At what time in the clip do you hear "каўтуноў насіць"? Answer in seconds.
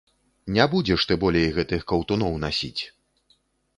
1.93-2.81